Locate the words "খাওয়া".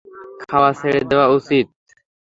0.43-0.71